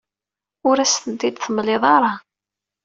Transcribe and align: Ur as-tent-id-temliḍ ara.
Ur 0.67 0.77
as-tent-id-temliḍ 0.79 1.83
ara. 1.95 2.11